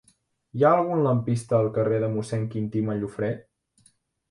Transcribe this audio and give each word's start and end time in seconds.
Hi 0.59 0.63
ha 0.63 0.71
algun 0.77 1.03
lampista 1.07 1.59
al 1.59 1.69
carrer 1.77 2.01
de 2.05 2.11
Mossèn 2.15 2.49
Quintí 2.55 2.85
Mallofrè? 2.91 3.33